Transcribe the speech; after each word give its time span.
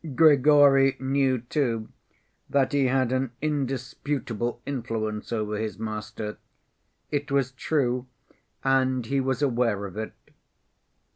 Grigory 0.15 0.97
knew, 0.99 1.41
too, 1.41 1.87
that 2.49 2.71
he 2.73 2.85
had 2.87 3.11
an 3.11 3.29
indisputable 3.39 4.59
influence 4.65 5.31
over 5.31 5.59
his 5.59 5.77
master. 5.77 6.39
It 7.11 7.29
was 7.31 7.51
true, 7.51 8.07
and 8.63 9.05
he 9.05 9.19
was 9.19 9.43
aware 9.43 9.85
of 9.85 9.97
it. 9.97 10.13